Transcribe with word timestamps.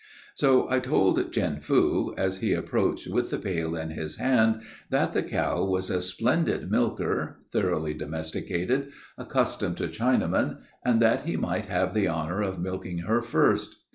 So 0.33 0.67
I 0.67 0.79
told 0.79 1.31
Chin 1.31 1.59
Foo, 1.59 2.15
as 2.17 2.37
he 2.39 2.53
approached 2.53 3.07
with 3.07 3.29
the 3.29 3.37
pail 3.37 3.75
in 3.75 3.91
his 3.91 4.17
hand, 4.17 4.61
that 4.89 5.13
the 5.13 5.21
cow 5.21 5.63
was 5.63 5.91
a 5.91 6.01
splendid 6.01 6.71
milker, 6.71 7.37
thoroughly 7.51 7.93
domesticated, 7.93 8.91
accustomed 9.15 9.77
to 9.77 9.87
Chinamen, 9.87 10.57
and 10.83 11.03
that 11.03 11.25
he 11.27 11.37
might 11.37 11.65
have 11.67 11.93
the 11.93 12.07
honor 12.07 12.41
of 12.41 12.57
milking 12.59 12.97
her 13.05 13.21
first. 13.21 13.75